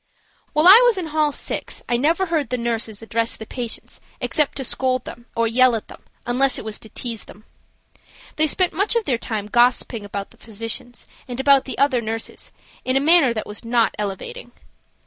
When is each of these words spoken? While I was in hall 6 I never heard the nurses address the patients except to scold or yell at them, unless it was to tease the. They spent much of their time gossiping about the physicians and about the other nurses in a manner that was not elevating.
While 0.53 0.65
I 0.67 0.81
was 0.83 0.97
in 0.97 1.05
hall 1.13 1.31
6 1.31 1.83
I 1.87 1.95
never 1.95 2.25
heard 2.25 2.49
the 2.49 2.57
nurses 2.57 3.03
address 3.03 3.35
the 3.37 3.45
patients 3.45 4.01
except 4.19 4.57
to 4.57 4.63
scold 4.63 5.07
or 5.35 5.47
yell 5.47 5.75
at 5.75 5.89
them, 5.89 6.01
unless 6.25 6.57
it 6.57 6.65
was 6.65 6.79
to 6.79 6.89
tease 6.89 7.25
the. 7.25 7.43
They 8.35 8.47
spent 8.47 8.73
much 8.73 8.95
of 8.95 9.05
their 9.05 9.19
time 9.19 9.45
gossiping 9.45 10.03
about 10.03 10.31
the 10.31 10.37
physicians 10.37 11.05
and 11.27 11.39
about 11.39 11.65
the 11.65 11.77
other 11.77 12.01
nurses 12.01 12.51
in 12.83 12.95
a 12.97 12.99
manner 12.99 13.31
that 13.31 13.45
was 13.45 13.63
not 13.63 13.93
elevating. 13.99 14.53